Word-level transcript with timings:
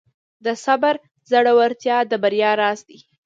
د 0.45 0.47
صبر 0.65 0.95
زړورتیا 1.31 1.97
د 2.11 2.13
بریا 2.23 2.51
راز 2.61 2.79
دی. 2.89 2.99